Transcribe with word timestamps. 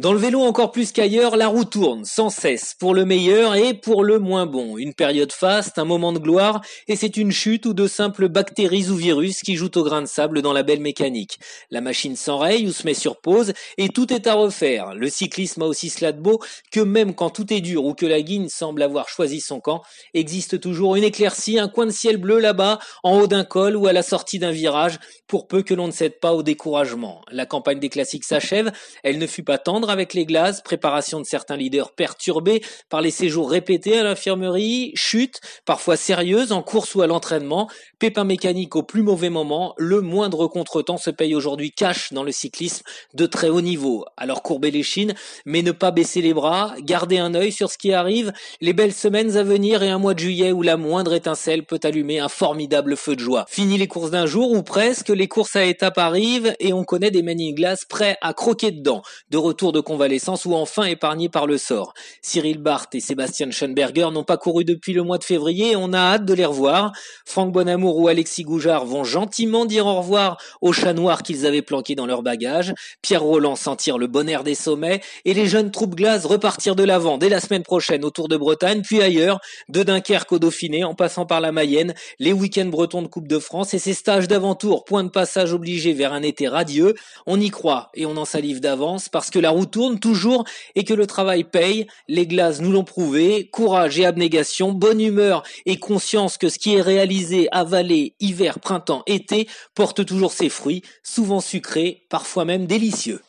Dans 0.00 0.14
le 0.14 0.18
vélo 0.18 0.40
encore 0.40 0.72
plus 0.72 0.92
qu'ailleurs, 0.92 1.36
la 1.36 1.46
roue 1.46 1.66
tourne 1.66 2.06
sans 2.06 2.30
cesse, 2.30 2.74
pour 2.78 2.94
le 2.94 3.04
meilleur 3.04 3.54
et 3.54 3.74
pour 3.74 4.02
le 4.02 4.18
moins 4.18 4.46
bon. 4.46 4.78
Une 4.78 4.94
période 4.94 5.30
faste, 5.30 5.78
un 5.78 5.84
moment 5.84 6.14
de 6.14 6.18
gloire, 6.18 6.62
et 6.88 6.96
c'est 6.96 7.18
une 7.18 7.32
chute 7.32 7.66
ou 7.66 7.74
de 7.74 7.86
simples 7.86 8.30
bactéries 8.30 8.88
ou 8.88 8.94
virus 8.94 9.42
qui 9.42 9.56
jouent 9.56 9.76
au 9.76 9.84
grain 9.84 10.00
de 10.00 10.06
sable 10.06 10.40
dans 10.40 10.54
la 10.54 10.62
belle 10.62 10.80
mécanique. 10.80 11.38
La 11.70 11.82
machine 11.82 12.16
s'enraye 12.16 12.66
ou 12.66 12.72
se 12.72 12.86
met 12.86 12.94
sur 12.94 13.20
pause, 13.20 13.52
et 13.76 13.90
tout 13.90 14.10
est 14.10 14.26
à 14.26 14.32
refaire. 14.32 14.94
Le 14.94 15.10
cyclisme 15.10 15.60
a 15.60 15.66
aussi 15.66 15.90
cela 15.90 16.12
de 16.12 16.20
beau 16.22 16.40
que 16.72 16.80
même 16.80 17.14
quand 17.14 17.28
tout 17.28 17.52
est 17.52 17.60
dur 17.60 17.84
ou 17.84 17.92
que 17.92 18.06
la 18.06 18.22
guigne 18.22 18.48
semble 18.48 18.80
avoir 18.80 19.06
choisi 19.10 19.42
son 19.42 19.60
camp, 19.60 19.82
existe 20.14 20.60
toujours 20.60 20.96
une 20.96 21.04
éclaircie, 21.04 21.58
un 21.58 21.68
coin 21.68 21.84
de 21.84 21.90
ciel 21.90 22.16
bleu 22.16 22.38
là-bas, 22.38 22.78
en 23.02 23.20
haut 23.20 23.26
d'un 23.26 23.44
col 23.44 23.76
ou 23.76 23.86
à 23.86 23.92
la 23.92 24.02
sortie 24.02 24.38
d'un 24.38 24.50
virage, 24.50 24.98
pour 25.26 25.46
peu 25.46 25.62
que 25.62 25.74
l'on 25.74 25.88
ne 25.88 25.92
cède 25.92 26.20
pas 26.20 26.32
au 26.32 26.42
découragement. 26.42 27.20
La 27.30 27.44
campagne 27.44 27.80
des 27.80 27.90
classiques 27.90 28.24
s'achève, 28.24 28.72
elle 29.02 29.18
ne 29.18 29.26
fut 29.26 29.44
pas 29.44 29.58
tendre 29.58 29.89
avec 29.90 30.14
les 30.14 30.24
glaces, 30.24 30.62
préparation 30.62 31.20
de 31.20 31.26
certains 31.26 31.56
leaders 31.56 31.92
perturbés 31.92 32.62
par 32.88 33.00
les 33.00 33.10
séjours 33.10 33.50
répétés 33.50 33.98
à 33.98 34.02
l'infirmerie, 34.02 34.92
chute, 34.94 35.40
parfois 35.64 35.96
sérieuse 35.96 36.52
en 36.52 36.62
course 36.62 36.94
ou 36.94 37.02
à 37.02 37.06
l'entraînement, 37.06 37.68
pépin 37.98 38.24
mécanique 38.24 38.76
au 38.76 38.82
plus 38.82 39.02
mauvais 39.02 39.30
moment, 39.30 39.74
le 39.76 40.00
moindre 40.00 40.46
contretemps 40.46 40.96
se 40.96 41.10
paye 41.10 41.34
aujourd'hui 41.34 41.72
cash 41.72 42.12
dans 42.12 42.22
le 42.22 42.32
cyclisme 42.32 42.82
de 43.14 43.26
très 43.26 43.48
haut 43.48 43.60
niveau. 43.60 44.04
Alors 44.16 44.42
courber 44.42 44.70
les 44.70 44.82
chines, 44.82 45.14
mais 45.44 45.62
ne 45.62 45.72
pas 45.72 45.90
baisser 45.90 46.22
les 46.22 46.34
bras, 46.34 46.74
garder 46.80 47.18
un 47.18 47.34
œil 47.34 47.52
sur 47.52 47.70
ce 47.70 47.78
qui 47.78 47.92
arrive, 47.92 48.32
les 48.60 48.72
belles 48.72 48.94
semaines 48.94 49.36
à 49.36 49.42
venir 49.42 49.82
et 49.82 49.90
un 49.90 49.98
mois 49.98 50.14
de 50.14 50.20
juillet 50.20 50.52
où 50.52 50.62
la 50.62 50.76
moindre 50.76 51.14
étincelle 51.14 51.64
peut 51.64 51.80
allumer 51.82 52.20
un 52.20 52.28
formidable 52.28 52.96
feu 52.96 53.16
de 53.16 53.20
joie. 53.20 53.46
Fini 53.48 53.78
les 53.78 53.88
courses 53.88 54.10
d'un 54.10 54.26
jour 54.26 54.52
ou 54.52 54.62
presque, 54.62 55.08
les 55.08 55.28
courses 55.28 55.56
à 55.56 55.64
étapes 55.64 55.98
arrivent 55.98 56.54
et 56.60 56.72
on 56.72 56.84
connaît 56.84 57.10
des 57.10 57.22
manning 57.22 57.54
glace 57.54 57.84
prêts 57.84 58.16
à 58.20 58.32
croquer 58.34 58.70
dedans. 58.70 59.02
De 59.30 59.38
retour 59.38 59.72
de 59.72 59.79
convalescence 59.80 60.44
ou 60.44 60.54
enfin 60.54 60.84
épargnés 60.84 61.28
par 61.28 61.46
le 61.46 61.58
sort. 61.58 61.94
Cyril 62.22 62.58
Barth 62.58 62.94
et 62.94 63.00
Sébastien 63.00 63.50
Schoenberger 63.50 64.08
n'ont 64.12 64.24
pas 64.24 64.36
couru 64.36 64.64
depuis 64.64 64.92
le 64.92 65.02
mois 65.02 65.18
de 65.18 65.24
février 65.24 65.72
et 65.72 65.76
on 65.76 65.92
a 65.92 65.98
hâte 65.98 66.24
de 66.24 66.34
les 66.34 66.44
revoir. 66.44 66.92
Franck 67.24 67.52
Bonamour 67.52 67.96
ou 67.98 68.08
Alexis 68.08 68.44
Goujard 68.44 68.84
vont 68.84 69.04
gentiment 69.04 69.64
dire 69.64 69.86
au 69.86 69.96
revoir 69.96 70.38
aux 70.60 70.72
chats 70.72 70.92
noirs 70.92 71.22
qu'ils 71.22 71.46
avaient 71.46 71.62
planqués 71.62 71.94
dans 71.94 72.06
leur 72.06 72.22
bagage. 72.22 72.74
Pierre 73.02 73.22
Roland 73.22 73.56
sentir 73.56 73.98
le 73.98 74.06
bon 74.06 74.28
air 74.28 74.44
des 74.44 74.54
sommets 74.54 75.00
et 75.24 75.34
les 75.34 75.46
jeunes 75.46 75.70
troupes 75.70 75.94
glaces 75.94 76.24
repartir 76.24 76.76
de 76.76 76.84
l'avant 76.84 77.18
dès 77.18 77.28
la 77.28 77.40
semaine 77.40 77.62
prochaine 77.62 78.04
au 78.04 78.10
Tour 78.10 78.28
de 78.28 78.36
Bretagne, 78.36 78.82
puis 78.82 79.02
ailleurs, 79.02 79.40
de 79.68 79.82
Dunkerque 79.82 80.32
au 80.32 80.38
Dauphiné 80.38 80.84
en 80.84 80.94
passant 80.94 81.26
par 81.26 81.40
la 81.40 81.52
Mayenne, 81.52 81.94
les 82.18 82.32
week-ends 82.32 82.66
bretons 82.66 83.02
de 83.02 83.08
Coupe 83.08 83.28
de 83.28 83.38
France 83.38 83.74
et 83.74 83.78
ces 83.78 83.94
stages 83.94 84.28
d'avant-tour, 84.28 84.84
point 84.84 85.04
de 85.04 85.10
passage 85.10 85.52
obligé 85.52 85.92
vers 85.92 86.12
un 86.12 86.22
été 86.22 86.48
radieux. 86.48 86.94
On 87.26 87.40
y 87.40 87.50
croit 87.50 87.90
et 87.94 88.06
on 88.06 88.16
en 88.16 88.24
salive 88.24 88.60
d'avance 88.60 89.08
parce 89.08 89.30
que 89.30 89.38
la 89.38 89.50
route 89.50 89.59
tourne 89.64 89.98
toujours 89.98 90.44
et 90.74 90.84
que 90.84 90.94
le 90.94 91.06
travail 91.06 91.44
paye. 91.44 91.86
Les 92.08 92.26
glaces 92.26 92.60
nous 92.60 92.72
l'ont 92.72 92.84
prouvé. 92.84 93.48
Courage 93.50 93.98
et 93.98 94.04
abnégation, 94.04 94.72
bonne 94.72 95.00
humeur 95.00 95.42
et 95.66 95.78
conscience 95.78 96.38
que 96.38 96.48
ce 96.48 96.58
qui 96.58 96.74
est 96.74 96.82
réalisé, 96.82 97.48
avalé, 97.52 98.14
hiver, 98.20 98.60
printemps, 98.60 99.02
été, 99.06 99.48
porte 99.74 100.04
toujours 100.04 100.32
ses 100.32 100.48
fruits, 100.48 100.82
souvent 101.02 101.40
sucrés, 101.40 102.06
parfois 102.08 102.44
même 102.44 102.66
délicieux. 102.66 103.20